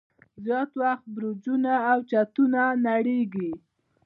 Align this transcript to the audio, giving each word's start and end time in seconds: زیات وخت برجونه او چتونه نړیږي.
زیات 0.43 0.71
وخت 0.81 1.05
برجونه 1.15 1.73
او 1.91 1.99
چتونه 2.09 2.61
نړیږي. 2.87 3.51